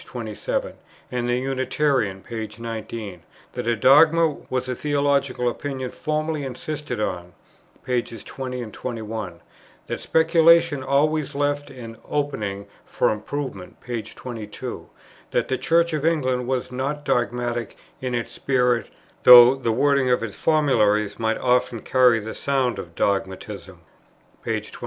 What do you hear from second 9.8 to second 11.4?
that speculation always